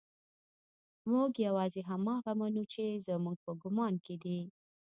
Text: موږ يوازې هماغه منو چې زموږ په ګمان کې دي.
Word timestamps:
موږ 1.11 1.31
يوازې 1.47 1.81
هماغه 1.89 2.31
منو 2.39 2.63
چې 2.73 2.85
زموږ 3.07 3.37
په 3.45 3.51
ګمان 3.61 3.93
کې 4.05 4.15
دي. 4.23 4.39